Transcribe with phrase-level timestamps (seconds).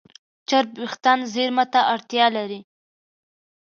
[0.49, 2.59] چرب وېښتيان زېرمه ته اړتیا لري.